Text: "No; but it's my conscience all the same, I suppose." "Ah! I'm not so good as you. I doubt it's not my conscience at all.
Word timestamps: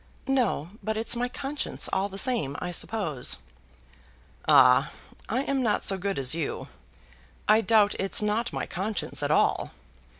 "No; 0.25 0.71
but 0.81 0.97
it's 0.97 1.15
my 1.15 1.29
conscience 1.29 1.87
all 1.93 2.09
the 2.09 2.17
same, 2.17 2.55
I 2.59 2.71
suppose." 2.71 3.37
"Ah! 4.47 4.91
I'm 5.29 5.61
not 5.61 5.83
so 5.83 5.95
good 5.95 6.17
as 6.17 6.33
you. 6.33 6.69
I 7.47 7.61
doubt 7.61 7.93
it's 7.99 8.19
not 8.19 8.51
my 8.51 8.65
conscience 8.65 9.21
at 9.21 9.29
all. 9.29 9.69